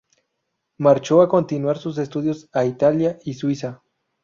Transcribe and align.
Marchó 0.79 1.21
a 1.21 1.29
continuar 1.29 1.77
sus 1.77 1.99
estudios 1.99 2.49
a 2.53 2.65
Italia 2.65 3.19
y 3.23 3.35
Suiza. 3.35 3.83